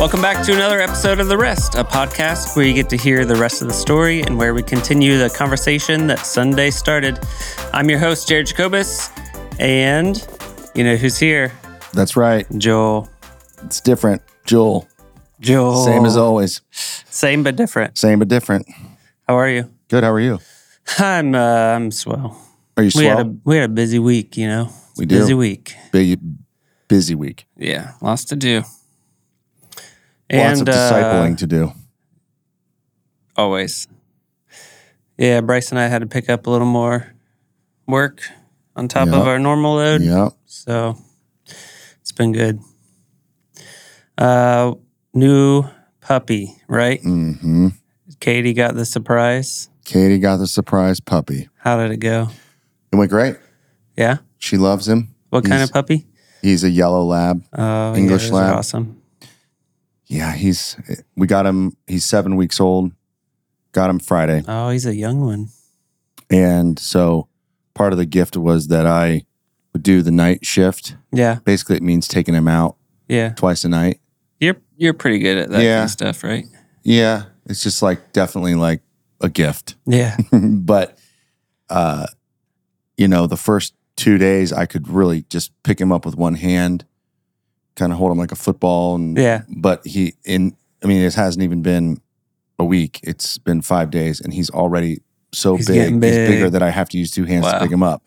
[0.00, 3.26] Welcome back to another episode of The Rest, a podcast where you get to hear
[3.26, 7.20] the rest of the story and where we continue the conversation that Sunday started.
[7.74, 9.10] I'm your host, Jared Jacobus,
[9.58, 10.26] and
[10.74, 11.52] you know who's here?
[11.92, 12.46] That's right.
[12.56, 13.10] Joel.
[13.64, 14.22] It's different.
[14.46, 14.88] Joel.
[15.38, 15.84] Joel.
[15.84, 16.62] Same as always.
[16.70, 17.98] Same but different.
[17.98, 18.66] Same but different.
[19.28, 19.70] How are you?
[19.88, 20.02] Good.
[20.02, 20.38] How are you?
[20.98, 22.42] I'm uh, I'm swell.
[22.78, 23.26] Are you We had swell?
[23.26, 24.70] a we had a busy week, you know.
[24.96, 25.18] We do.
[25.18, 25.74] Busy week.
[26.88, 27.46] busy week.
[27.58, 28.62] Yeah, lots to do.
[30.32, 31.72] Lots of uh, discipling to do.
[33.36, 33.88] Always.
[35.18, 37.12] Yeah, Bryce and I had to pick up a little more
[37.86, 38.22] work
[38.76, 39.16] on top Yeah.
[39.20, 40.02] of our normal load.
[40.02, 40.30] Yeah.
[40.46, 40.96] So
[42.00, 42.60] it's been good.
[44.16, 44.74] Uh
[45.14, 45.64] new
[46.00, 47.02] puppy, right?
[47.02, 47.68] Mm-hmm.
[48.20, 49.68] Katie got the surprise.
[49.84, 51.48] Katie got the surprise puppy.
[51.58, 52.28] How did it go?
[52.92, 53.36] It went great.
[53.96, 54.18] Yeah?
[54.38, 55.14] She loves him.
[55.30, 56.06] What kind of puppy?
[56.42, 57.42] He's a yellow lab.
[57.52, 58.56] Oh, English yeah, lab.
[58.56, 58.99] Awesome.
[60.10, 60.76] Yeah, he's.
[61.16, 61.76] We got him.
[61.86, 62.92] He's seven weeks old.
[63.72, 65.48] Got him Friday, Oh, he's a young one.
[66.28, 67.28] and so
[67.74, 69.24] part of the gift was that I
[69.72, 70.96] would do the night shift.
[71.12, 71.38] Yeah.
[71.44, 72.74] Basically, it means taking him out
[73.08, 73.28] Yeah.
[73.30, 74.00] twice a night.
[74.40, 75.76] You're you're pretty good at that Yeah.
[75.76, 76.46] kind of stuff, right?
[76.82, 78.82] Yeah, it's just like definitely like
[79.20, 79.76] a gift.
[79.86, 80.16] Yeah.
[80.32, 80.98] but
[81.68, 82.08] uh
[82.96, 86.34] you know the first two days i could really just pick him up with one
[86.34, 86.84] hand
[87.80, 89.42] kind of hold him like a football and Yeah.
[89.48, 92.00] but he in i mean it hasn't even been
[92.58, 95.00] a week it's been five days and he's already
[95.32, 95.74] so He's big.
[95.76, 97.52] getting he's bigger that i have to use two hands Wow.
[97.54, 98.02] to pick him up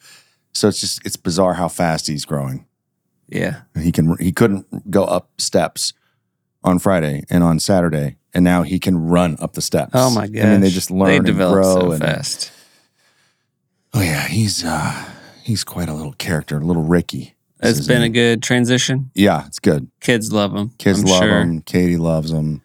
[0.53, 2.65] so it's just it's bizarre how fast he's growing
[3.27, 3.61] Yeah.
[3.81, 5.93] he can he couldn't go up steps
[6.63, 10.27] on friday and on saturday and now he can run up the steps Oh my
[10.27, 10.45] god!
[10.45, 12.51] And they just learn They and grow so and fast.
[13.93, 15.05] Oh yeah, he's uh
[15.43, 17.35] he's quite a little character, a little Ricky.
[17.63, 19.11] It's been a good transition.
[19.15, 19.89] yeah, it's good.
[20.01, 20.71] Kids love them.
[20.77, 21.39] Kids I'm love sure.
[21.41, 21.61] him.
[21.61, 22.61] Katie loves them.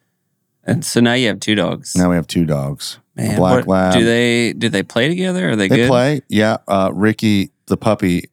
[0.64, 1.94] And so now you have two dogs.
[1.96, 2.98] Now we have two dogs.
[3.16, 3.94] Man, black what- lab.
[3.94, 5.50] Do they do they play together?
[5.50, 5.88] Are they, They good?
[5.88, 6.20] play.
[6.28, 8.24] Yeah, uh, Ricky the puppy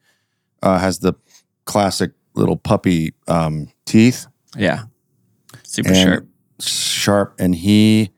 [0.62, 1.13] uh, has the
[1.66, 4.84] classic little puppy um, teeth, Yeah.
[5.63, 6.28] Super And- sharp.
[6.59, 8.11] sharp, and he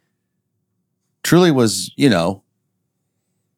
[1.24, 2.44] truly was, you know,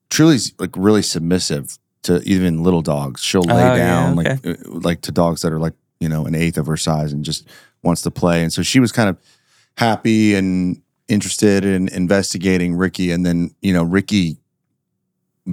[0.09, 3.21] truly like really submissive to even little dogs.
[3.21, 4.29] She'll lay Oh, yeah, down okay.
[4.45, 7.11] like uh, like to dogs that are like you know an eighth of her size
[7.13, 7.47] and just
[7.83, 8.41] wants to play.
[8.43, 9.17] And so she was kind of
[9.77, 13.11] happy and interested in investigating Ricky.
[13.11, 14.37] And then you know Ricky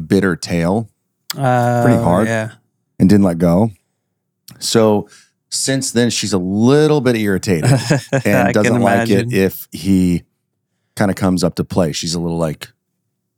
[0.06, 0.90] bit her tail
[1.36, 2.28] Uh, pretty hard.
[2.28, 2.52] Yeah.
[2.98, 3.70] and didn't let go.
[4.58, 5.08] So
[5.50, 7.70] since then she's a little bit irritated
[8.24, 10.22] and doesn't like it if he
[10.96, 11.92] kind of comes up to play.
[11.92, 12.68] She's a little like,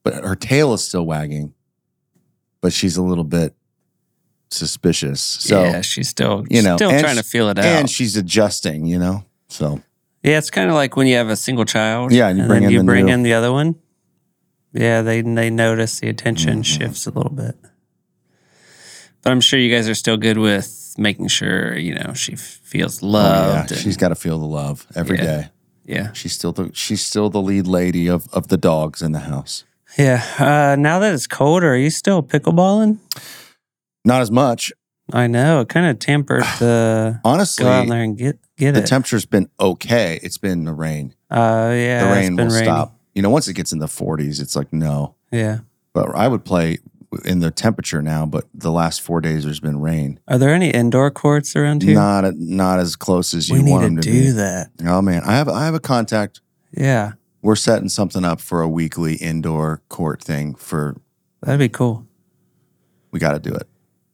[0.02, 1.54] but her tail is still wagging,
[2.60, 3.54] but she's a little bit
[4.50, 5.20] suspicious.
[5.20, 7.64] So, yeah, she's still you know, still and trying to feel it out.
[7.64, 9.24] and she's adjusting, you know?
[9.48, 9.80] So,
[10.22, 12.12] yeah, it's kind of like when you have a single child.
[12.12, 13.76] Yeah, and you bring then in you the bring in the other one.
[14.72, 16.64] Yeah, they they notice the attention Mhm.
[16.64, 17.56] shifts a little bit.
[19.22, 23.02] But I'm sure you guys are still good with making sure you know she feels
[23.02, 23.76] oh, yeah, loved.
[23.76, 25.24] she's got to feel the love every Yeah.
[25.24, 25.48] day.
[25.86, 29.20] yeah, She's still the, she's still the lead lady of, of the dogs in the
[29.20, 29.64] house.
[29.98, 30.22] Yeah.
[30.38, 32.98] Uh, now that it's colder, are you still pickleballing?
[34.04, 34.72] Not as much.
[35.12, 38.82] I know it kind of tempered the Honestly, go out there and get get the
[38.82, 38.86] it.
[38.86, 40.18] temperature's been okay.
[40.22, 41.14] It's been the rain.
[41.30, 42.66] uh, yeah, the rain been will rainy.
[42.66, 42.94] stop.
[43.14, 45.16] You know, once it gets in the 40s, it's like, no.
[45.32, 45.60] Yeah.
[45.92, 46.78] But I would play
[47.24, 50.20] in the temperature now, but the last four days there's been rain.
[50.28, 51.94] Are there any indoor courts around here?
[51.94, 54.30] Not not as close as you want to them to do be.
[54.32, 54.68] that.
[54.86, 56.42] Oh man, I have I have a contact.
[56.70, 60.54] Yeah, We're setting something up for a weekly indoor court thing.
[60.54, 60.96] For
[61.42, 62.06] that'd be cool.
[63.10, 63.68] we got to do it.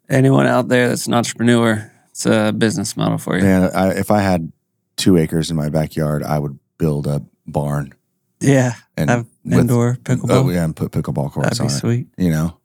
[0.09, 3.43] Anyone out there that's an entrepreneur, it's a business model for you.
[3.43, 4.53] Man, I, if I had
[4.97, 7.95] two acres in my backyard, I would build a barn
[8.41, 10.31] Yeah, and have with- indoor pickleball.
[10.31, 11.81] Oh yeah, and put pickleball courts That'd be on it.
[11.81, 12.07] sweet.
[12.19, 12.59] You know,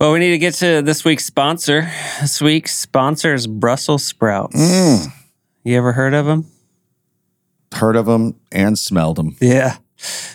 [0.00, 1.88] Well, we need to get to this week's sponsor.
[2.20, 4.56] This week's sponsor is Brussels sprouts.
[4.56, 5.12] Mm.
[5.64, 6.46] You ever heard of them?
[7.74, 9.36] Heard of them and smelled them.
[9.40, 9.76] Yeah.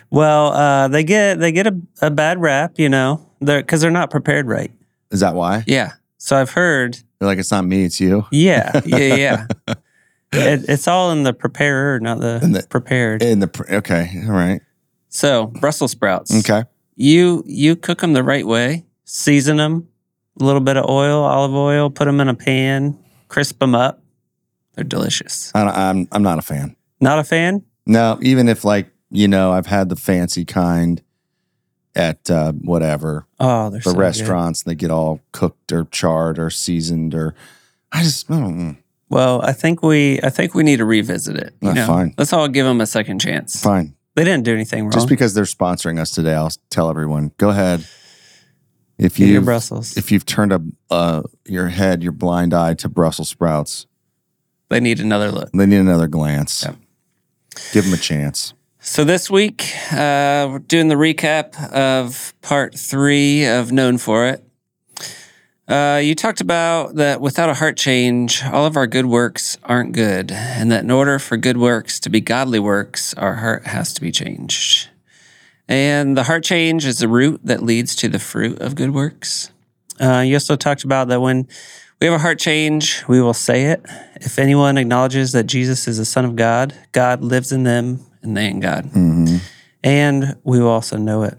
[0.09, 3.91] Well, uh, they get they get a, a bad rap, you know, they're because they're
[3.91, 4.71] not prepared right.
[5.11, 5.63] Is that why?
[5.67, 5.93] Yeah.
[6.17, 6.97] So I've heard.
[7.19, 8.25] They're like, it's not me, it's you.
[8.31, 9.47] Yeah, yeah, yeah.
[10.33, 13.21] it, it's all in the preparer, not the, In the- prepared.
[13.21, 14.61] In the pr- okay, all right,
[15.09, 16.33] so Brussels sprouts.
[16.39, 16.63] okay.
[16.95, 18.85] You you cook them the right way.
[19.05, 19.87] Season them,
[20.39, 21.89] a little bit of oil, olive oil.
[21.89, 22.97] Put them in a pan.
[23.27, 24.01] Crisp them up.
[24.75, 25.51] They're delicious.
[25.53, 26.75] I, I'm I'm not a fan.
[27.01, 27.63] Not a fan?
[27.85, 31.01] No, even if like you know, I've had the fancy kind
[31.95, 33.99] at uh, whatever Oh, the so good.
[33.99, 34.63] restaurants.
[34.63, 37.35] They get all cooked or charred or seasoned or
[37.91, 38.77] I just I don't,
[39.09, 41.53] Well, I think we I think we need to revisit it.
[41.61, 41.87] You That's know?
[41.87, 42.13] fine.
[42.17, 43.61] Let's all give them a second chance.
[43.61, 43.95] Fine.
[44.15, 44.91] They didn't do anything wrong.
[44.91, 47.31] Just because they're sponsoring us today, I'll tell everyone.
[47.37, 47.85] Go ahead.
[48.97, 49.97] If you Brussels.
[49.97, 50.61] if you've turned up
[50.91, 53.87] uh, your head, your blind eye to Brussels sprouts,
[54.69, 55.49] they need another look.
[55.53, 56.63] they need another glance.
[56.63, 56.75] Yeah.
[57.73, 58.53] Give them a chance.
[58.79, 64.43] So this week, uh, we're doing the recap of part three of Known for It.
[65.67, 69.93] Uh, you talked about that without a heart change, all of our good works aren't
[69.93, 73.93] good, and that in order for good works to be godly works, our heart has
[73.93, 74.89] to be changed.
[75.67, 79.51] And the heart change is the root that leads to the fruit of good works.
[79.99, 81.47] Uh, you also talked about that when
[82.01, 83.85] we have a heart change, we will say it.
[84.15, 88.35] If anyone acknowledges that Jesus is the Son of God, God lives in them and
[88.35, 88.85] they in God.
[88.85, 89.37] Mm-hmm.
[89.83, 91.37] And we will also know it.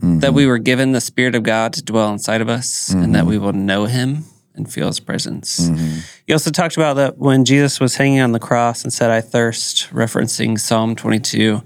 [0.00, 0.20] Mm-hmm.
[0.20, 3.20] That we were given the Spirit of God to dwell inside of us and that
[3.20, 3.28] mm-hmm.
[3.28, 5.68] we will know Him and feel His presence.
[5.68, 5.98] Mm-hmm.
[6.26, 9.20] You also talked about that when Jesus was hanging on the cross and said, I
[9.20, 11.62] thirst, referencing Psalm 22,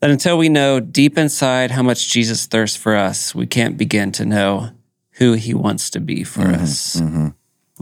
[0.00, 4.10] that until we know deep inside how much Jesus thirsts for us, we can't begin
[4.12, 4.70] to know
[5.12, 7.00] who He wants to be for us.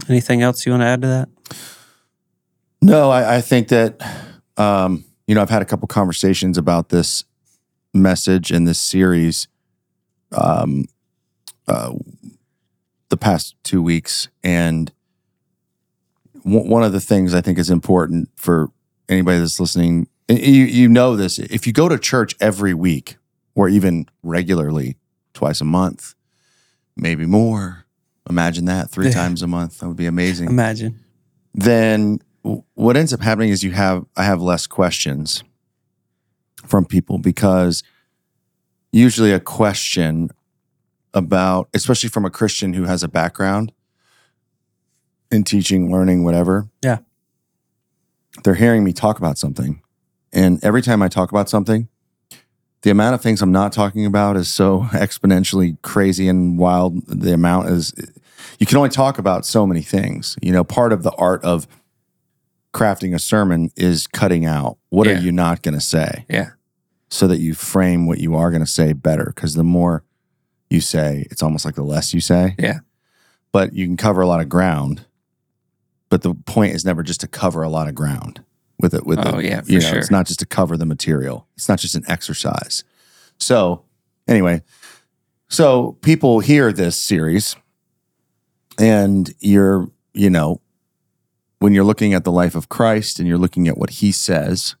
[0.09, 1.29] Anything else you want to add to that?
[2.81, 4.01] No, I, I think that
[4.57, 7.23] um, you know I've had a couple conversations about this
[7.93, 9.47] message and this series
[10.31, 10.85] um,
[11.67, 11.93] uh,
[13.09, 14.91] the past two weeks, and
[16.43, 18.69] w- one of the things I think is important for
[19.09, 20.07] anybody that's listening.
[20.27, 23.17] You you know this if you go to church every week
[23.53, 24.97] or even regularly
[25.33, 26.15] twice a month,
[26.95, 27.80] maybe more.
[28.29, 29.13] Imagine that three Yeah.
[29.13, 29.79] times a month.
[29.79, 30.99] That would be amazing Imagine.
[31.53, 32.19] then
[32.73, 35.43] what ends up happening is you have I have less questions
[36.65, 37.83] from people because
[38.91, 40.29] usually a question
[41.13, 43.73] about especially from a Christian who has a background
[45.31, 46.67] in teaching, learning, whatever.
[46.83, 46.99] Yeah.
[48.43, 49.81] They're hearing me talk about something.
[50.33, 51.87] And every time I talk about something,
[52.83, 57.05] the amount of things I'm not talking about is so exponentially crazy and wild.
[57.07, 57.93] The amount is
[58.59, 60.37] you can only talk about so many things.
[60.41, 61.67] You know, part of the art of
[62.73, 65.13] crafting a sermon is cutting out what Yeah.
[65.13, 66.51] are you not going to say Yeah.
[67.09, 69.31] so that you frame what you are going to say better.
[69.35, 70.03] Because the more
[70.69, 72.55] you say, it's almost like the less you say.
[72.57, 72.79] Yeah.
[73.51, 75.05] But you can cover a lot of ground.
[76.09, 78.41] But the point is never just to cover a lot of ground
[78.81, 79.05] with it.
[79.05, 79.45] With Oh, it.
[79.45, 79.99] yeah, for you know, sure.
[79.99, 81.47] it's not just to cover the material.
[81.55, 82.83] It's not just an exercise.
[83.37, 83.83] So
[84.27, 84.61] anyway,
[85.47, 87.55] so people hear this series,
[88.79, 90.61] and you're, you know,
[91.59, 94.75] when you're looking at the life of Christ and you're looking at what He says,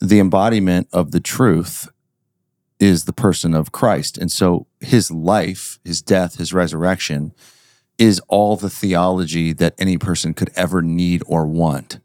[0.00, 1.88] the embodiment of the truth
[2.78, 4.16] is the person of Christ.
[4.16, 7.32] And so his life, his death, his resurrection
[7.98, 11.98] is all the theology that any person could ever need or want.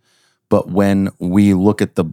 [0.50, 2.06] But when we look at the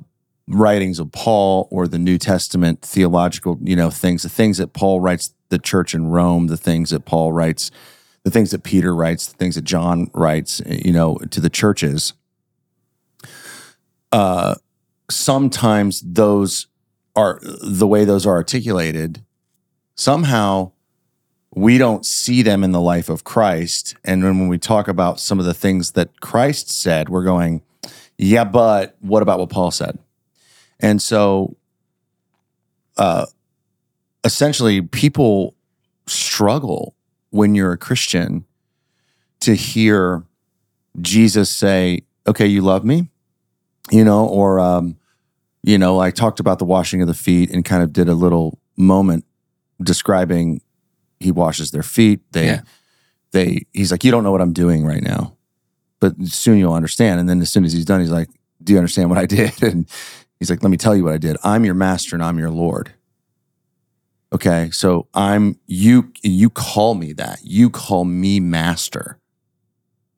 [0.49, 5.00] writings of Paul or the New Testament theological, you know, things, the things that Paul
[5.00, 7.71] writes the church in Rome, the things that Paul writes,
[8.25, 12.15] the things that Peter writes, the things that John writes, you know, to the churches,
[14.12, 14.56] uh,
[15.11, 16.67] sometimes those
[17.17, 19.23] are the way those are articulated.
[19.94, 20.73] Somehow
[21.55, 23.97] we don't see them in the life of Christ.
[24.05, 27.62] And then when we talk about some of the things that Christ said, we're going,
[28.23, 29.99] yeah, but what about what Paul said?
[30.79, 31.57] And so,
[32.99, 33.25] uh,
[34.25, 35.55] essentially, people
[36.07, 36.95] struggle
[37.31, 38.45] when you're a Christian
[39.41, 40.25] to hear
[41.00, 43.09] Jesus say, okay, you love me,
[43.91, 44.97] you know, or, um,
[45.62, 48.15] you know, I talked about the washing of the feet and kind of did a
[48.15, 49.25] little moment
[49.83, 50.61] describing
[51.21, 52.21] he washes their feet.
[52.33, 52.61] They, Yeah.
[53.33, 55.37] they, he's like, you don't know what I'm doing right now,
[56.00, 57.21] but soon you'll understand.
[57.21, 58.28] And then as soon as he's done, he's like,
[58.62, 59.62] do you understand what I did?
[59.62, 59.87] And
[60.38, 61.37] he's like, let me tell you what I did.
[61.45, 62.95] I'm your master and I'm your Lord.
[64.33, 64.71] Okay.
[64.73, 67.40] So I'm, you, you call me that.
[67.42, 69.19] You call me master.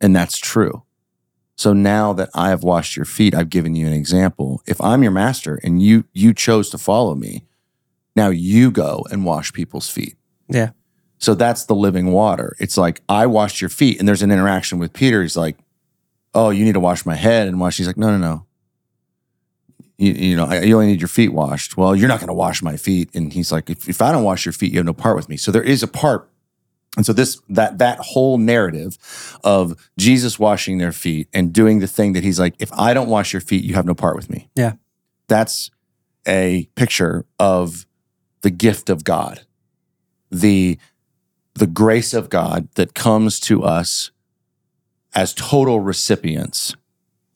[0.00, 0.84] And that's true.
[1.56, 4.62] So now that I have washed your feet, I've given you an example.
[4.66, 7.44] If I'm your master and you you chose to follow me,
[8.16, 10.16] now you go and wash people's feet.
[10.48, 10.70] Yeah.
[11.18, 12.56] So that's the living water.
[12.58, 15.22] It's like I washed your feet, and there's an interaction with Peter.
[15.22, 15.56] He's like,
[16.34, 17.78] "Oh, you need to wash my head," and wash.
[17.78, 18.46] He's like, "No, no, no.
[19.98, 21.76] You, you know, I, you only need your feet washed.
[21.76, 24.24] Well, you're not going to wash my feet." And he's like, if, "If I don't
[24.24, 26.28] wash your feet, you have no part with me." So there is a part
[26.96, 28.98] and so this that that whole narrative
[29.42, 33.08] of Jesus washing their feet and doing the thing that he's like, if I don't
[33.08, 34.50] wash your feet, you have no part with me.
[34.54, 34.74] Yeah.
[35.26, 35.70] That's
[36.26, 37.86] a picture of
[38.42, 39.42] the gift of God.
[40.30, 40.78] The
[41.54, 44.10] the grace of God that comes to us
[45.14, 46.74] as total recipients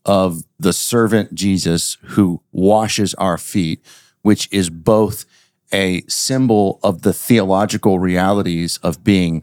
[0.04, 3.85] of the servant Jesus who washes our feet,
[4.23, 5.26] which is both
[5.73, 9.42] a symbol of the theological realities of being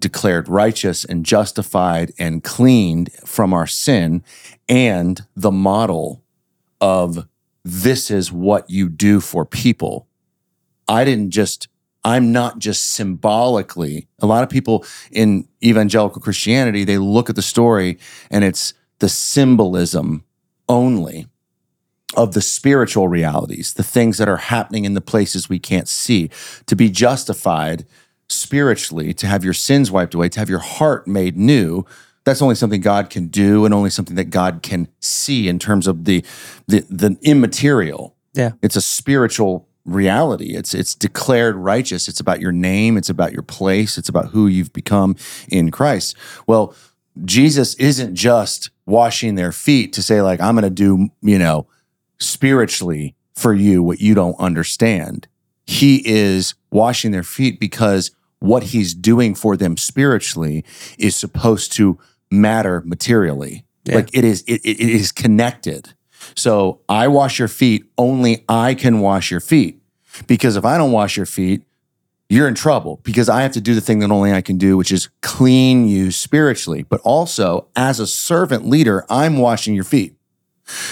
[0.00, 4.24] declared righteous and justified and cleaned from our sin,
[4.68, 6.22] and the model
[6.80, 7.28] of
[7.64, 10.08] this is what you do for people.
[10.88, 11.68] I didn't just,
[12.04, 14.08] I'm not just symbolically.
[14.20, 17.98] A lot of people in evangelical Christianity, they look at the story
[18.30, 20.24] and it's the symbolism
[20.68, 21.26] only
[22.16, 26.30] of the spiritual realities, the things that are happening in the places we can't see.
[26.66, 27.86] To be justified
[28.28, 31.84] spiritually, to have your sins wiped away, to have your heart made new,
[32.24, 35.86] that's only something God can do and only something that God can see in terms
[35.86, 36.24] of the
[36.66, 38.16] the, the immaterial.
[38.34, 38.52] Yeah.
[38.62, 40.54] It's a spiritual reality.
[40.54, 42.08] It's it's declared righteous.
[42.08, 45.16] It's about your name, it's about your place, it's about who you've become
[45.48, 46.16] in Christ.
[46.46, 46.74] Well,
[47.24, 51.66] Jesus isn't just washing their feet to say like I'm going to do, you know,
[52.18, 55.26] spiritually for you what you don't understand.
[55.66, 58.10] He is washing their feet because
[58.40, 60.64] what he's doing for them spiritually
[60.98, 61.98] is supposed to
[62.30, 63.64] matter materially.
[63.84, 63.96] Yeah.
[63.96, 65.94] Like it is it, it is connected.
[66.36, 69.80] So I wash your feet, only I can wash your feet.
[70.26, 71.62] Because if I don't wash your feet,
[72.28, 74.76] you're in trouble because I have to do the thing that only I can do,
[74.76, 76.82] which is clean you spiritually.
[76.84, 80.16] But also, as a servant leader, I'm washing your feet.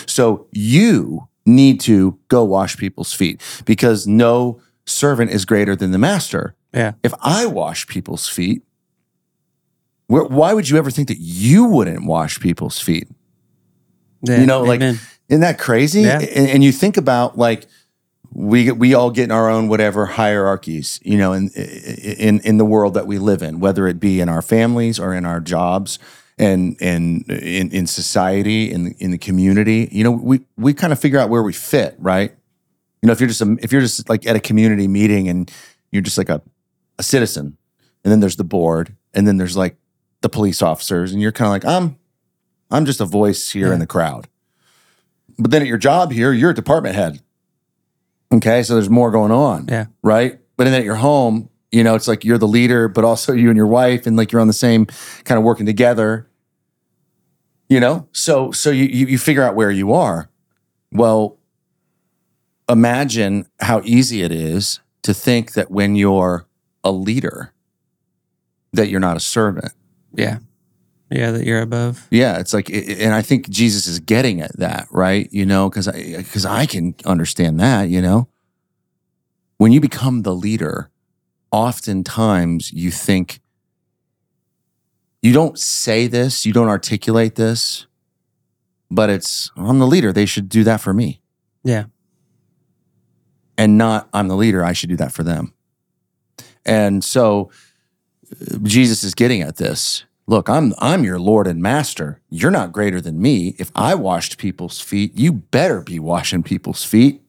[0.07, 5.99] So you need to go wash people's feet because no servant is greater than the
[5.99, 6.55] master.
[6.75, 6.93] Yeah.
[7.03, 8.63] If I wash people's feet,
[10.07, 13.09] why would you ever think that you wouldn't wash people's feet?
[14.23, 14.41] Yeah.
[14.41, 14.99] You know, like- Amen.
[15.29, 16.03] Isn't that crazy?
[16.03, 16.21] Yeah.
[16.21, 17.67] And, and you think about like
[18.33, 22.65] we we all get in our own whatever hierarchies, you know, in in in the
[22.65, 25.99] world that we live in, whether it be in our families or in our jobs
[26.39, 29.89] and and in in society in in the community.
[29.91, 32.35] You know, we we kind of figure out where we fit, right?
[33.03, 35.51] You know, if you're just a, if you're just like at a community meeting and
[35.91, 36.43] you're just like a
[36.99, 37.57] a citizen,
[38.05, 39.77] and then there's the board, and then there's like
[40.21, 41.99] the police officers, and you're kind of like I'm
[42.71, 44.29] I'm just a voice here in the crowd.
[45.39, 47.23] But then at your job here, you're a department head.
[48.33, 49.67] Okay, so there's more going on.
[49.69, 49.87] Yeah.
[50.03, 50.39] Right.
[50.57, 53.49] But then at your home, you know, it's like you're the leader, but also you
[53.49, 54.87] and your wife, and like you're on the same
[55.25, 56.29] kind of working together.
[57.69, 60.31] You know, so so you you, you figure out where you are.
[60.91, 61.39] Well,
[62.69, 66.47] imagine how easy it is to think that when you're
[66.83, 67.53] a leader,
[68.73, 69.73] that you're not a servant.
[70.15, 70.39] Yeah.
[71.11, 71.31] Yeah.
[71.31, 72.07] That you're above.
[72.11, 75.29] Yeah, it's like, and I think Jesus is getting at that, right?
[75.33, 77.89] You know, because I because I can understand that.
[77.89, 78.29] You know,
[79.57, 80.91] when you become the leader,
[81.51, 83.41] oftentimes you think
[85.23, 87.87] you don't say this, you don't articulate this,
[88.91, 90.13] but it's I'm the leader.
[90.13, 91.21] They should do that for me,
[91.65, 91.85] Yeah.
[93.57, 94.63] and not I'm the leader.
[94.65, 95.55] I should do that for them.
[96.67, 97.51] And so
[98.31, 100.05] uh, Jesus is getting at this.
[100.29, 102.21] Look, I'm I'm your Lord and Master.
[102.29, 103.57] You're not greater than me.
[103.59, 107.23] If I washed people's feet, you better be washing people's feet.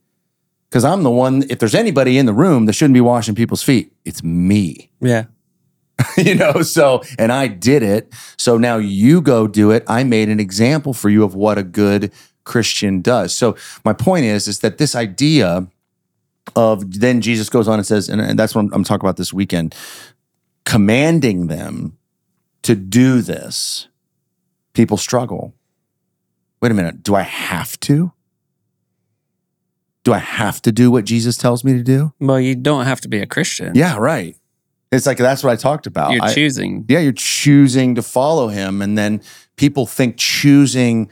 [0.69, 3.63] Cuz I'm the one if there's anybody in the room that shouldn't be washing people's
[3.63, 4.91] feet, it's me.
[4.99, 5.25] Yeah.
[6.17, 8.13] you know, so and I did it.
[8.35, 9.85] So now you go do it.
[9.87, 12.11] I made an example for you of what a good
[12.43, 13.33] Christian does.
[13.33, 15.67] So my point is is that this idea
[16.53, 19.15] of then Jesus goes on and says, and, and that's what I'm, I'm talking about
[19.15, 19.73] this weekend,
[20.65, 21.95] commanding them
[22.63, 23.87] to do this.
[24.73, 25.53] People struggle.
[26.61, 28.11] Wait a minute, do I have to?
[30.03, 32.13] Do I have to do what Jesus tells me to do?
[32.19, 33.73] Well, you don't have to be a Christian.
[33.75, 34.35] Yeah, right.
[34.91, 36.13] It's like that's what I talked about.
[36.13, 36.85] You're I- choosing.
[36.87, 38.81] yeah, you're choosing to follow him.
[38.81, 39.21] And then
[39.55, 41.11] people think choosing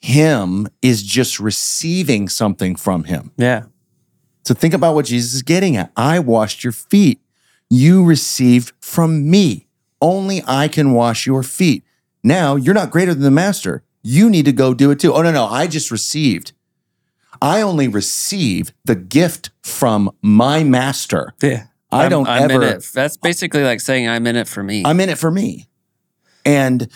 [0.00, 3.32] him is just receiving something from him.
[3.36, 3.64] Yeah.
[4.44, 5.92] So think about what Jesus is getting at.
[5.96, 7.20] I washed your feet.
[7.68, 9.66] You received from me.
[10.00, 11.84] Only I can wash your feet.
[12.22, 13.82] Now you're not greater than the master.
[14.02, 15.12] You need to go do it too.
[15.12, 15.46] Oh, no, no.
[15.46, 16.52] I just received.
[17.42, 21.34] I only receive the gift from my master.
[21.42, 21.66] Yeah.
[21.90, 22.86] I I'm- don't I'm ever- it.
[22.94, 24.82] That's basically like saying I'm in it for me.
[24.84, 25.68] I'm in it for me.
[26.44, 26.88] And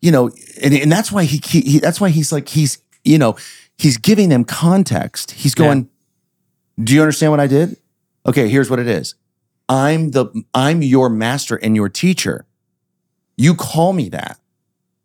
[0.00, 0.30] you know,
[0.62, 3.36] and, and that's why he, he, he that's why he's like he's you know,
[3.78, 5.32] he's giving them context.
[5.32, 5.88] He's going,
[6.82, 7.76] "Do you understand what I did?"
[8.26, 9.14] Okay, here's what it is.
[9.68, 12.46] I'm the I'm your master and your teacher.
[13.36, 14.38] You call me that.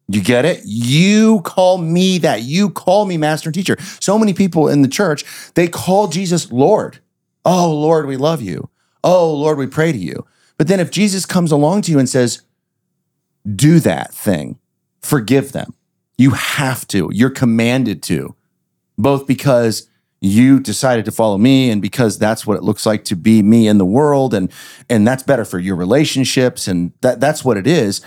[0.07, 0.61] You get it?
[0.65, 2.41] You call me that.
[2.41, 3.77] You call me master and teacher.
[3.99, 5.23] So many people in the church,
[5.53, 6.99] they call Jesus Lord.
[7.45, 8.69] Oh, Lord, we love you.
[9.03, 10.25] Oh, Lord, we pray to you.
[10.57, 12.41] But then if Jesus comes along to you and says,
[13.55, 14.59] do that thing,
[15.01, 15.75] forgive them.
[16.17, 17.09] You have to.
[17.13, 18.35] You're commanded to,
[18.97, 19.87] both because
[20.21, 23.67] you decided to follow me and because that's what it looks like to be me
[23.67, 24.51] in the world and
[24.89, 28.01] and that's better for your relationships and that that's what it is.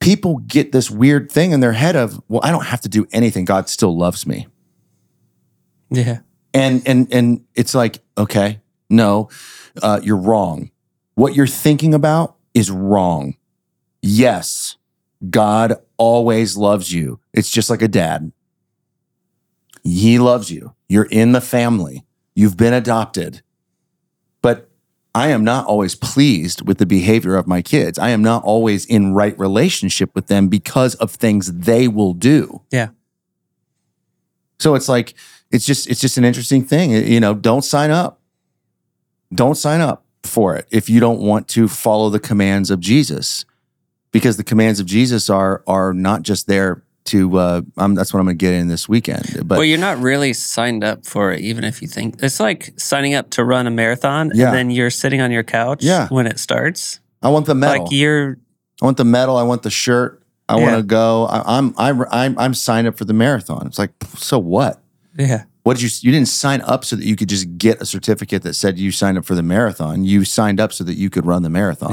[0.00, 3.06] People get this weird thing in their head of well i don't have to do
[3.12, 3.44] anything.
[3.44, 4.46] God still loves me.
[5.90, 6.20] Yeah.
[6.52, 9.30] and and and it's like okay no
[9.82, 10.70] uh, you're wrong.
[11.14, 13.36] What you're thinking about is wrong.
[14.02, 14.76] Yes
[15.30, 17.20] god always loves you.
[17.32, 18.32] It's just like a dad
[19.88, 22.04] he loves you you're in the family
[22.34, 23.42] you've been adopted
[24.42, 24.68] but
[25.14, 28.84] i am not always pleased with the behavior of my kids i am not always
[28.86, 32.88] in right relationship with them because of things they will do Yeah.
[34.58, 35.14] so it's like
[35.50, 36.90] it's just it's just an interesting thing.
[36.90, 38.20] You know, don't sign up.
[39.34, 43.46] Don't sign up for it if you don't want to follow the commands of Jesus,
[44.12, 47.38] because the commands of Jesus are are not just there to.
[47.38, 49.24] Uh, um, that's what I'm going to get in this weekend.
[49.46, 52.72] But well, you're not really signed up for it, even if you think it's like
[52.76, 54.46] signing up to run a marathon Yeah.
[54.48, 56.08] and then you're sitting on your couch Yeah.
[56.08, 57.00] when it starts.
[57.22, 57.82] I want the medal.
[57.84, 58.38] Like you're,
[58.80, 59.36] I want the medal.
[59.36, 60.22] I want the shirt.
[60.48, 61.26] I want to go.
[61.26, 63.66] I, I'm I'm I'm I'm signed up for the marathon.
[63.66, 64.80] It's like so what?
[65.18, 66.08] yeah, What did you?
[66.08, 68.90] You didn't sign up so that you could just get a certificate that said you
[68.90, 70.02] signed up for the marathon.
[70.02, 71.92] You signed up so that you could run the marathon.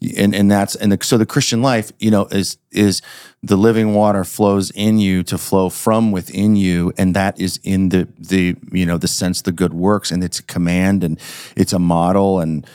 [0.00, 3.02] yeah, and and that's and the, so the Christian life, you know, is is
[3.42, 7.90] the living water flows in you to flow from within you, and that is in
[7.90, 11.20] the the you know the sense the good works, and it's a command and
[11.54, 12.66] it's a model, and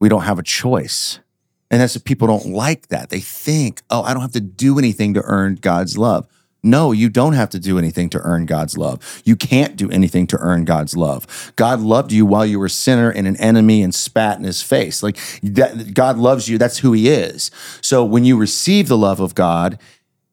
[0.00, 1.18] we don't have a choice.
[1.70, 3.08] And that's what people don't like that.
[3.08, 6.28] They think, oh, I don't have to do anything to earn God's love.
[6.64, 9.22] No, you don't have to do anything to earn God's love.
[9.24, 11.52] You can't do anything to earn God's love.
[11.56, 14.62] God loved you while you were a sinner and an enemy and spat in his
[14.62, 15.02] face.
[15.02, 16.56] Like that, God loves you.
[16.56, 17.50] That's who he is.
[17.82, 19.78] So when you receive the love of God,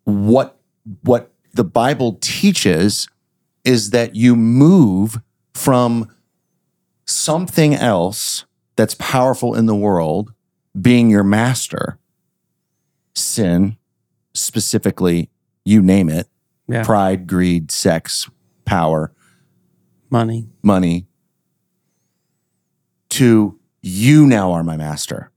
[0.05, 0.57] what
[1.03, 3.07] what the Bible teaches
[3.65, 5.19] is that you move
[5.53, 6.09] from
[7.05, 10.33] something else that's powerful in the world
[10.79, 11.99] being your master,
[13.13, 13.77] sin,
[14.33, 15.29] specifically,
[15.65, 16.27] you name it,
[16.67, 16.83] yeah.
[16.83, 18.29] pride, greed, sex,
[18.65, 19.11] power,
[20.09, 20.49] Money.
[20.61, 21.07] money,
[23.09, 25.31] to you now are my master.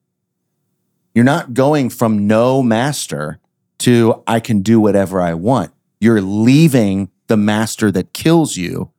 [1.15, 3.39] You're not going from no master
[3.81, 5.73] to I can do whatever I want.
[6.01, 8.91] You're leaving the master that kills you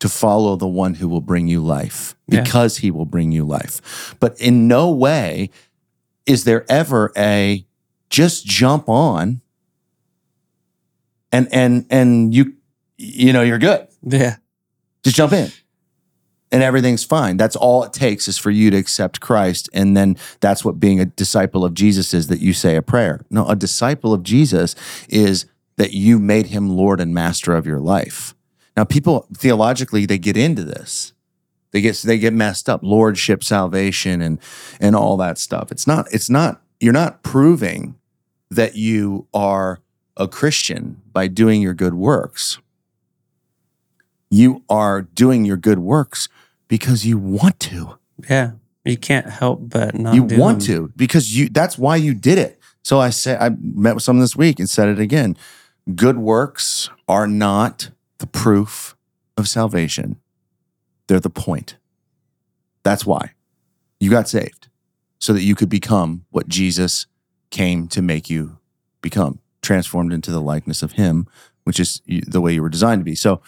[0.00, 2.40] to follow the one who will bring you life Yeah.
[2.42, 4.14] because he will bring you life.
[4.20, 5.50] But in no way
[6.26, 7.66] is there ever a
[8.08, 9.40] just jump on
[11.32, 12.54] and and and you
[12.96, 13.86] you know you're good.
[14.02, 14.36] Yeah.
[15.02, 15.50] just jump in.
[16.52, 17.36] And everything's fine.
[17.36, 19.68] That's all it takes is for you to accept christ.
[19.72, 23.24] And then that's what being a disciple of jesus is that you say a prayer.
[23.30, 24.74] No a disciple of jesus
[25.08, 28.34] is that you made him lord and master of your life.
[28.76, 31.12] Now people theologically they get into this.
[31.72, 32.80] They get they get messed up.
[32.82, 34.40] Lordship salvation and
[34.80, 35.70] and all that stuff.
[35.70, 37.96] It's not it's not you're not proving
[38.50, 39.80] that you are
[40.20, 42.58] a christian by doing your good works
[44.30, 46.28] you are doing your good works
[46.68, 47.98] because you want to.
[48.28, 48.52] Yeah.
[48.84, 50.14] You can't help but not.
[50.14, 50.86] you want them.
[50.88, 52.58] to because you that's why you did it.
[52.82, 55.36] So I said I met with someone this week and said it again.
[55.94, 58.96] Good works are not the proof
[59.36, 60.16] of salvation.
[61.08, 61.76] They're the point.
[62.84, 63.32] That's why
[63.98, 64.68] you got saved
[65.18, 67.06] so that you could become what Jesus
[67.50, 68.58] came to make you
[69.02, 71.26] become, transformed into the likeness of him,
[71.64, 73.14] which is the way you were designed to be.
[73.14, 73.42] So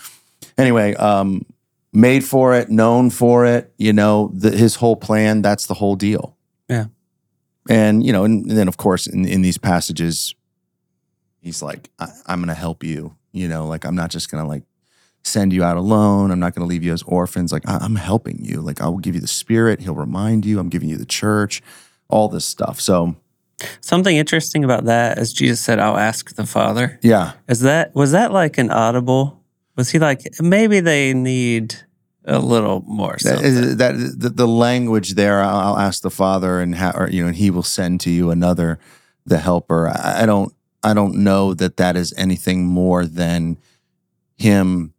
[0.59, 1.44] anyway, um,
[1.92, 5.96] made for it, known for it, you know, the, his whole plan, that's the whole
[5.96, 6.37] deal.
[6.68, 6.87] Yeah.
[7.68, 10.35] And, you know, and, and then of course, in, in these passages,
[11.40, 14.42] he's like, I, I'm going to help you, you know, like, I'm not just going
[14.42, 14.64] to like
[15.22, 16.31] send you out alone.
[16.31, 17.53] I'm not going to leave you as orphans.
[17.53, 18.61] Like, I, I'm helping you.
[18.61, 19.81] Like, I will give you the spirit.
[19.81, 20.59] He'll remind you.
[20.59, 21.62] I'm giving you the church,
[22.09, 22.81] all this stuff.
[22.81, 23.16] So,
[23.80, 26.98] Something interesting about that is Jesus said, I'll ask the Father.
[27.02, 27.32] yeah.
[27.48, 29.42] Is that, was that like an audible?
[29.76, 31.76] Was he like, maybe they need
[32.24, 36.60] a little more That, is- that the, the language there, I'll, I'll ask the Father,
[36.60, 38.78] and or, you know, and He will send to you another,
[39.26, 39.88] the Helper.
[39.88, 43.58] I, I don't, I don't know that that is anything more than
[44.36, 44.94] Him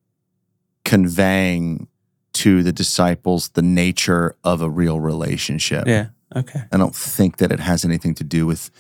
[0.86, 1.88] conveying
[2.34, 5.88] to the disciples the nature of a real relationship.
[5.88, 6.08] yeah.
[6.36, 6.64] Okay.
[6.72, 8.72] I don't think that it has anything to do with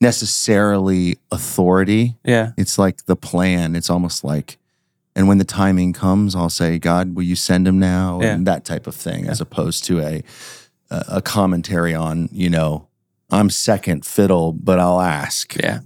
[0.00, 2.16] necessarily authority.
[2.24, 2.52] Yeah.
[2.56, 3.76] It's like the plan.
[3.76, 4.58] It's almost like,
[5.14, 8.20] and when the timing comes, I'll say, God, will you send him now?
[8.20, 8.34] Yeah.
[8.34, 10.22] And that type of thing, as opposed to a
[10.92, 12.86] a a commentary on, you know,
[13.30, 15.56] I'm second fiddle, but I'll ask.
[15.56, 15.80] Yeah.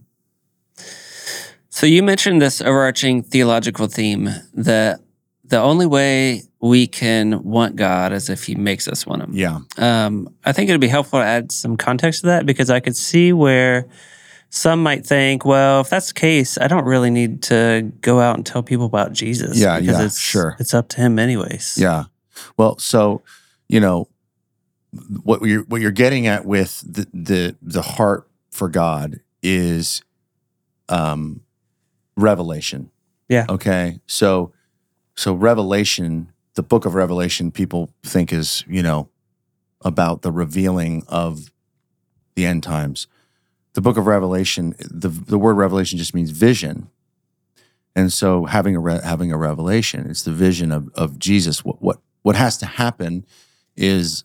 [1.70, 5.00] So you mentioned this overarching theological theme that
[5.48, 9.30] the only way we can want God is if He makes us want Him.
[9.32, 9.60] Yeah.
[9.76, 12.96] Um, I think it'd be helpful to add some context to that because I could
[12.96, 13.88] see where
[14.50, 18.36] some might think, well, if that's the case, I don't really need to go out
[18.36, 19.58] and tell people about Jesus.
[19.58, 20.56] Yeah, because yeah, it's, sure.
[20.58, 21.76] It's up to Him, anyways.
[21.78, 22.04] Yeah.
[22.56, 23.22] Well, so
[23.68, 24.08] you know
[25.22, 30.02] what you're what you're getting at with the the the heart for God is
[30.88, 31.42] um
[32.16, 32.90] revelation.
[33.28, 33.46] Yeah.
[33.48, 34.00] Okay.
[34.06, 34.52] So
[35.16, 39.08] so revelation, the book of Revelation people think is, you know,
[39.82, 41.50] about the revealing of
[42.34, 43.06] the end times.
[43.74, 46.88] The book of Revelation, the the word revelation just means vision.
[47.94, 51.64] And so having a re- having a revelation, it's the vision of of Jesus.
[51.64, 53.24] What what what has to happen
[53.76, 54.24] is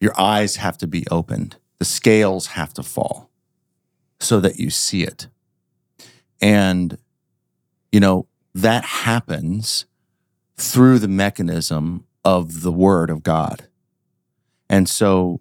[0.00, 1.56] your eyes have to be opened.
[1.78, 3.30] The scales have to fall
[4.20, 5.28] so that you see it.
[6.40, 6.98] And
[7.90, 9.86] you know, that happens
[10.56, 13.68] through the mechanism of the word of God.
[14.68, 15.40] And so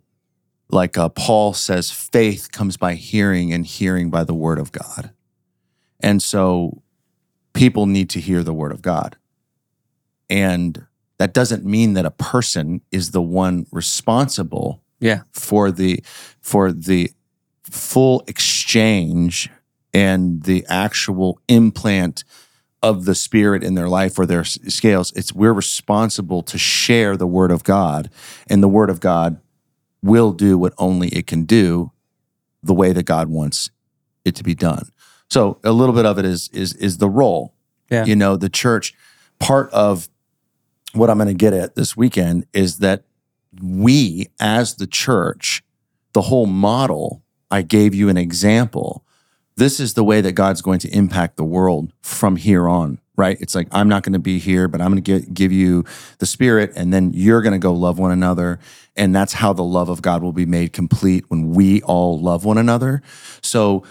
[0.71, 5.11] like uh, Paul says, faith comes by hearing and hearing by the word of God.
[5.99, 6.81] And so
[7.53, 9.17] people need to hear the word of God.
[10.29, 10.85] And
[11.17, 15.23] that doesn't mean that a person is the one responsible Yeah.
[15.33, 16.03] for the
[16.41, 17.11] for the
[17.63, 19.49] full exchange
[19.93, 22.23] and the actual implant
[22.83, 27.27] of the spirit in their life or their scales it's we're responsible to share the
[27.27, 28.09] word of god
[28.47, 29.39] and the word of god
[30.01, 31.91] will do what only it can do
[32.63, 33.69] the way that god wants
[34.25, 34.89] it to be done
[35.29, 37.53] so a little bit of it is is is the role
[37.89, 38.05] Yeah.
[38.05, 38.93] you know the church
[39.39, 40.09] part of
[40.93, 43.03] what i'm going to get at this weekend is that
[43.61, 45.63] we as the church
[46.13, 49.05] the whole model i gave you an example
[49.57, 53.37] this is the way that god's going to impact the world from here on right?
[53.39, 55.85] It's like i'm not going to be here but i'm going to give you
[56.17, 58.59] the spirit and then you're going to go love one another.
[58.95, 62.45] And that's how the love of god will be made complete when we all love
[62.45, 63.01] one another.
[63.41, 63.83] So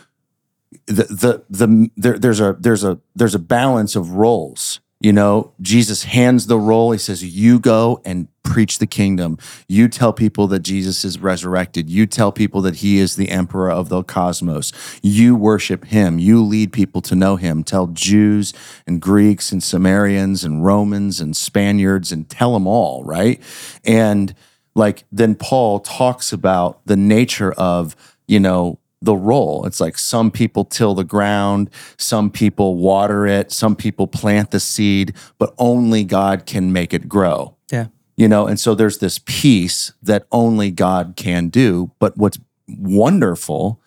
[0.87, 4.81] the the the there, there's a there's a there's a balance of roles.
[5.01, 6.93] You know, Jesus hands the role.
[6.93, 9.39] He says, "You go and preach the kingdom.
[9.67, 11.89] You tell people that Jesus is resurrected.
[11.89, 14.73] You tell people that he is the emperor of the cosmos.
[15.03, 16.19] You worship him.
[16.19, 17.63] You lead people to know him.
[17.65, 18.53] Tell Jews
[18.87, 23.41] and Greeks and Samaritans and Romans and Spaniards and tell them all, right?
[23.85, 24.35] And
[24.75, 29.65] like then Paul talks about the nature of, you know, the role.
[29.65, 34.61] It's like some people till the ground, some people water it, some people plant the
[34.61, 37.57] seed, but only God can make it grow.
[37.73, 37.87] Yeah.
[38.17, 41.93] You know, and so there's this piece that only God can do.
[41.99, 43.81] But what's wonderful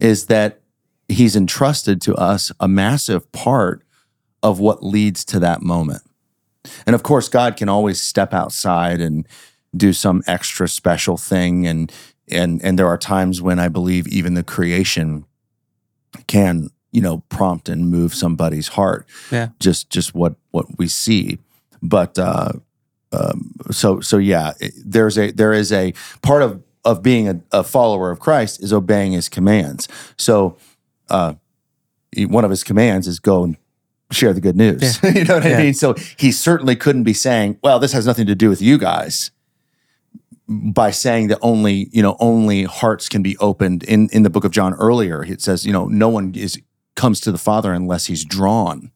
[0.00, 0.60] is that
[1.08, 3.82] he's entrusted to us a massive part
[4.42, 6.02] of what leads to that moment.
[6.86, 9.26] And of course, God can always step outside and
[9.76, 11.92] do some extra special thing and
[12.30, 15.24] and and there are times when I believe even the creation
[16.26, 19.06] can, you know, prompt and move somebody's heart.
[19.30, 19.48] Yeah.
[19.60, 21.38] Just just what what we see.
[21.82, 22.52] But uh
[23.12, 24.52] um, so so yeah,
[24.84, 28.72] there's a there is a part of of being a, a follower of Christ is
[28.72, 29.88] obeying his commands.
[30.16, 30.56] So
[31.10, 31.34] uh
[32.28, 33.56] one of his commands is go and
[34.10, 35.02] share the good news.
[35.02, 35.58] you know what Yeah.
[35.58, 35.74] I mean?
[35.74, 39.30] So he certainly couldn't be saying, well, this has nothing to do with you guys
[40.48, 44.44] by saying that only, you know, only hearts can be opened in in the book
[44.44, 45.24] of John earlier.
[45.24, 46.60] It says, you know, no one is
[46.96, 48.90] comes to the Father unless he's drawn.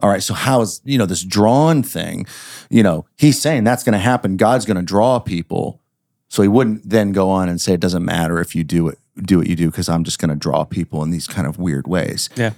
[0.00, 2.26] All right, so how is, you know, this drawn thing,
[2.68, 4.36] you know, he's saying that's going to happen.
[4.36, 5.80] God's going to draw people.
[6.28, 8.98] So he wouldn't then go on and say it doesn't matter if you do it
[9.20, 11.58] do what you do because I'm just going to draw people in these kind of
[11.58, 12.30] weird ways.
[12.34, 12.52] Yeah.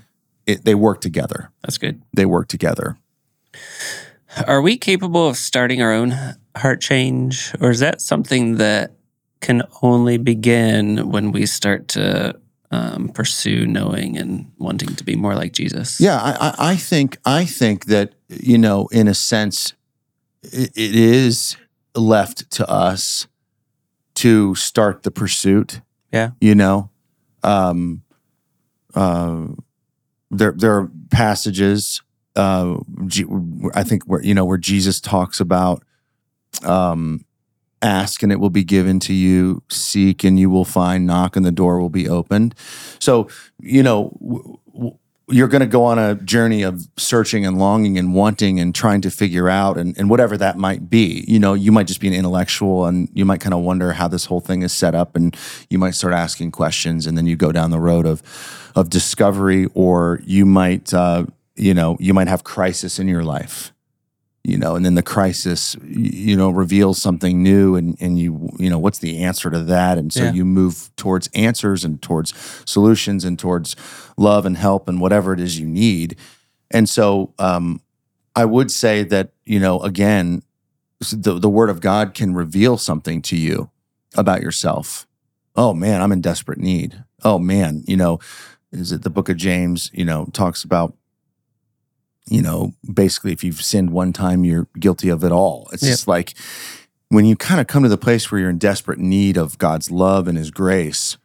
[0.47, 1.51] It, they work together.
[1.63, 2.03] That's good.
[2.13, 2.97] They work together.
[4.47, 6.15] Are we capable of starting our own
[6.57, 8.93] heart change, or is that something that
[9.41, 12.35] can only begin when we start to
[12.71, 16.01] um, pursue knowing and wanting to be more like Jesus?
[16.01, 19.75] Yeah, I, I, I think I think that you know, in a sense,
[20.43, 21.57] it, it is
[21.95, 23.29] left to us
[24.15, 25.81] to start the pursuit.
[26.13, 26.31] Yeah.
[26.41, 26.91] you know,
[27.43, 28.03] um,
[28.95, 29.49] uh,
[30.31, 32.03] there there are passages.
[32.37, 32.79] Uh,
[33.75, 35.83] I think where you know where Jesus talks about
[36.65, 37.25] um,
[37.83, 41.45] ask and it will be given to you, seek and you will find, knock and
[41.45, 42.55] the door will be opened.
[42.99, 43.29] So
[43.61, 47.99] you know, w- w- you're going to go on a journey of searching and longing
[47.99, 51.25] and wanting and trying to figure out and, and whatever that might be.
[51.27, 54.07] You know, you might just be an intellectual and you might kind of wonder how
[54.07, 55.35] this whole thing is set up and
[55.71, 58.23] you might start asking questions and then you go down the road of
[58.77, 61.25] of discovery or you might uh,
[61.57, 63.73] you know, you might have crisis in your life
[64.47, 68.69] you know, and then the crisis, you know, reveals something new, and and you you
[68.69, 70.33] know what's the answer to that, and so Yeah.
[70.33, 72.35] you move towards answers and towards
[72.67, 73.75] solutions and towards
[74.19, 76.17] love and help and whatever it is you need,
[76.71, 77.81] and so um,
[78.37, 80.43] I would say that you know again,
[81.01, 83.71] the the Word of God can reveal something to you
[84.15, 85.07] about yourself.
[85.57, 87.03] Oh man, I'm in desperate need.
[87.23, 88.19] Oh man, you know,
[88.73, 89.91] is it the Book of James?
[89.95, 90.95] You know, talks about
[92.27, 95.69] you know, basically, if you've sinned one time, you're guilty of it all.
[95.73, 95.91] It's Yeah.
[95.91, 96.35] just like
[97.09, 99.91] when you kind of come to the place where you're in desperate need of God's
[99.91, 101.17] love and His grace,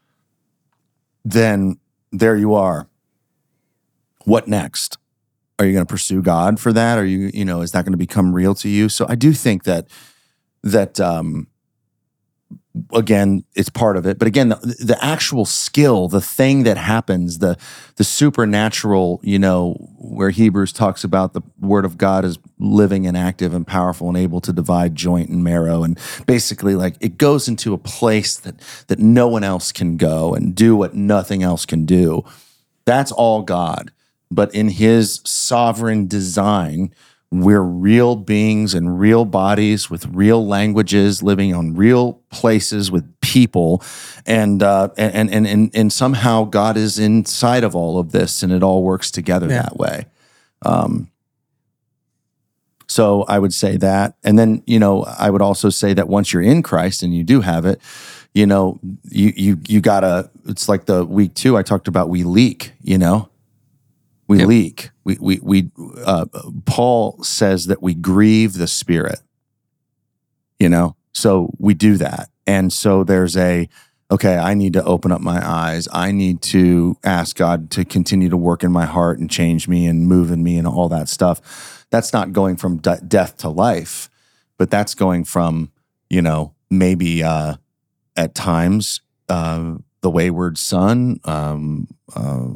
[1.24, 1.78] then
[2.12, 2.88] there you are.
[4.26, 4.98] What next?
[5.58, 6.98] Are you going to pursue God for that?
[6.98, 8.88] Are you, you know, is that going to become real to you?
[8.90, 9.88] So I do think that
[10.64, 11.48] that um
[12.94, 14.20] again it's part of it.
[14.20, 17.58] But again the, the actual skill the thing that happens the
[17.96, 23.18] the supernatural you know where hebrews talks about the word of god is living and
[23.18, 25.84] active and powerful and able to divide joint and marrow.
[25.84, 30.34] And basically like it goes into a place that that no one else can go
[30.34, 32.24] and do what nothing else can do.
[32.86, 33.92] That's all god.
[34.32, 36.94] But in his sovereign design
[37.32, 43.84] we're real beings and real bodies with real languages living on real places with people.
[44.26, 48.52] And uh, and, and and and somehow god is inside of all of this and
[48.52, 49.62] it all works together Yeah.
[49.62, 50.06] that way.
[50.63, 51.10] Um,
[52.88, 54.15] so i would say that.
[54.24, 57.24] And then you know i would also say that once you're in christ and you
[57.24, 57.80] do have it
[58.34, 62.24] you know you you you gotta it's like the week two i talked about we
[62.24, 63.30] leak you know
[64.30, 64.48] we Yep.
[64.48, 64.92] leak.
[65.04, 65.72] We we we.
[66.06, 66.26] Uh,
[66.65, 69.20] Paul says that we grieve the Spirit.
[70.60, 73.68] You know, so we do that, and so there's a
[74.12, 74.38] okay.
[74.38, 75.88] I need to open up my eyes.
[75.92, 79.88] I need to ask God to continue to work in my heart and change me
[79.88, 81.88] and move in me and all that stuff.
[81.89, 84.12] That's not going from de- death to life,
[84.60, 85.72] but that's going from
[86.08, 87.56] you know maybe uh,
[88.15, 92.50] at times uh, the wayward son, um, uh,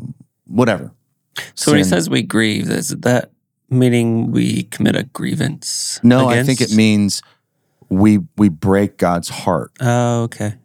[0.46, 0.92] whatever.
[1.56, 3.32] So when he says we grieve, is that
[3.70, 6.00] meaning we commit a grievance?
[6.04, 7.22] No, I think it means
[7.90, 9.72] we we break God's heart.
[9.80, 10.56] Oh, okay.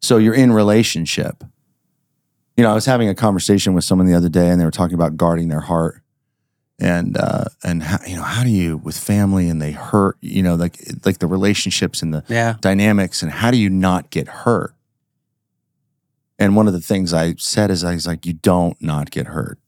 [0.00, 1.44] So you're in relationship.
[2.56, 4.70] You know, I was having a conversation with someone the other day, and they were
[4.70, 6.02] talking about guarding their heart,
[6.80, 10.16] and uh, and how, you know how do you with family and they hurt.
[10.20, 12.54] You know, like like the relationships and the Yeah.
[12.60, 14.74] dynamics, and how do you not get hurt?
[16.40, 19.26] And one of the things I said is I was like, you don't not get
[19.26, 19.58] hurt.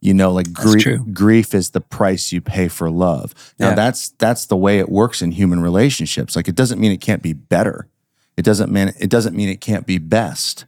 [0.00, 3.34] You know, like That's grief—grief is the price you pay for love.
[3.58, 3.74] Now Yeah.
[3.74, 6.36] that's that's the way it works in human relationships.
[6.36, 7.88] Like it doesn't mean it can't be better.
[8.36, 10.66] It doesn't mean it doesn't mean it can't be best.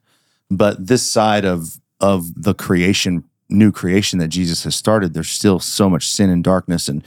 [0.50, 5.60] But this side of of the creation, new creation that Jesus has started, there's still
[5.60, 7.04] so much sin and darkness and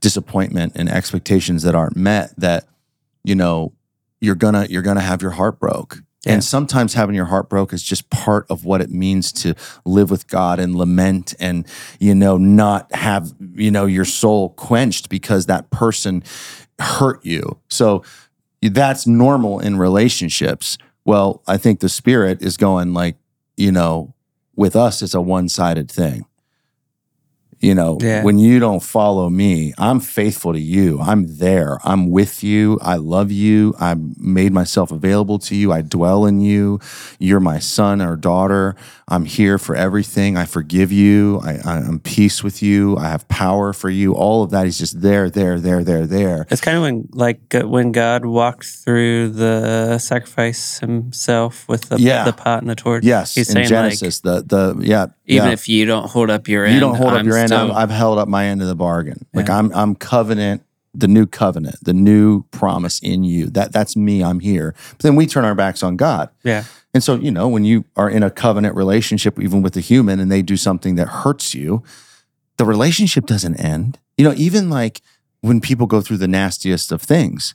[0.00, 2.66] disappointment and expectations that aren't met that
[3.24, 3.74] you know
[4.20, 5.98] you're gonna you're gonna have your heart broke.
[6.26, 6.34] Yeah.
[6.34, 10.10] And sometimes having your heart broke is just part of what it means to live
[10.10, 11.66] with God and lament and,
[12.00, 16.24] you know, not have, you know, your soul quenched because that person
[16.80, 17.58] hurt you.
[17.68, 18.02] So
[18.60, 20.78] that's normal in relationships.
[21.04, 23.16] Well, I think the spirit is going like,
[23.56, 24.12] you know,
[24.56, 26.26] with us, it's a one sided thing.
[27.60, 28.22] You know, Yeah.
[28.22, 31.00] when you don't follow me, I'm faithful to you.
[31.00, 31.78] I'm there.
[31.84, 32.78] I'm with you.
[32.82, 33.74] I love you.
[33.80, 35.72] I made myself available to you.
[35.72, 36.80] I dwell in you.
[37.18, 38.76] You're my son or daughter.
[39.08, 40.36] I'm here for everything.
[40.36, 41.40] I forgive you.
[41.44, 42.96] I, I'm peace with you.
[42.98, 44.14] I have power for you.
[44.14, 46.46] All of that is just there, there, there, there, there.
[46.50, 52.24] It's kind of when, like, when God walked through the sacrifice himself with the, Yeah.
[52.24, 53.04] the pot and the torch.
[53.04, 55.52] Yes, He's in saying, Genesis, the the yeah, even yeah.
[55.52, 57.72] if you don't hold up your end, you don't hold up I'm your end, still-
[57.72, 59.26] I've, I've held up my end of the bargain.
[59.34, 60.62] Like I'm I'm covenant,
[60.94, 63.46] the new covenant, the new promise in you.
[63.46, 64.22] That that's me.
[64.22, 64.74] I'm here.
[64.92, 66.30] But then we turn our backs on God.
[66.42, 66.64] yeah.
[66.94, 70.18] And so, you know, when you are in a covenant relationship, even with a human,
[70.18, 71.82] and they do something that hurts you,
[72.56, 73.98] the relationship doesn't end.
[74.16, 75.02] You know, even like
[75.42, 77.54] when people go through the nastiest of things,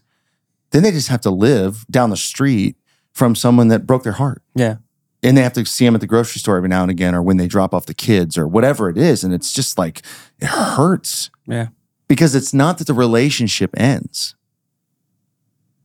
[0.70, 2.76] then they just have to live down the street
[3.14, 4.44] from someone that broke their heart.
[4.54, 4.76] Yeah.
[5.24, 7.22] And they have to see them at the grocery store every now and again, or
[7.22, 9.24] when they drop off the kids, or whatever it is.
[9.24, 10.02] And it's just like,
[10.40, 11.68] it hurts Yeah.
[12.08, 14.36] because it's not that the relationship ends,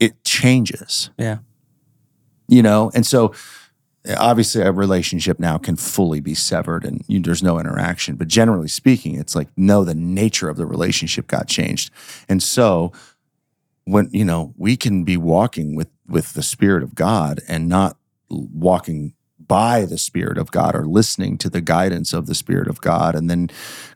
[0.00, 1.38] it changes Yeah.
[2.48, 3.32] you know and so
[4.18, 8.68] obviously a relationship now can fully be severed and you, there's no interaction but generally
[8.68, 11.90] speaking it's like no the nature of the relationship got changed
[12.28, 12.92] and so
[13.84, 17.96] when you know we can be walking with with the spirit of god and not
[18.28, 19.14] walking
[19.48, 23.14] by the spirit of god or listening to the guidance of the spirit of god
[23.14, 23.48] and then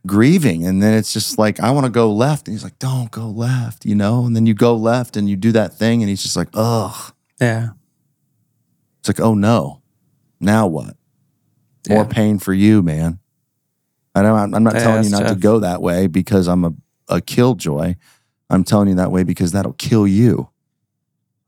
[0.06, 0.66] grieving.
[0.66, 2.46] And then it's just like i want to go left.
[2.48, 4.24] And he's like don't go left you know?
[4.26, 7.14] And then you go left and you do that thing and he's just like ugh.
[7.40, 7.70] Yeah.
[9.00, 9.82] it's like oh no.
[10.40, 10.96] Now what?
[11.88, 13.18] More pain for you man.
[14.14, 16.64] I know i'm, I'm not Yeah, telling you not to go that way because i'm
[16.64, 16.72] a,
[17.08, 17.94] a killjoy
[18.50, 20.50] i'm telling you that way because that'll kill you.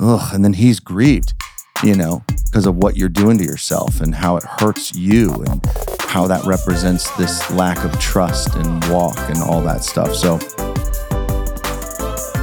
[0.01, 1.35] Ugh and then he's grieved
[1.83, 5.65] you know because of what you're doing to yourself and how it hurts you and
[6.01, 10.39] how that represents this lack of trust and walk and all that stuff so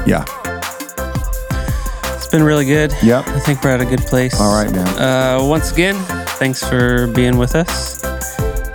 [0.05, 0.25] yeah
[2.15, 2.93] It's been really good.
[3.03, 4.39] yep I think we're at a good place.
[4.39, 5.95] all right man Uh, once again,
[6.39, 8.03] thanks for being with us.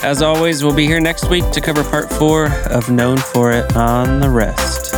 [0.03, 3.75] As always, we'll be here next week to cover part four of Known for It
[3.75, 4.93] on the Rest.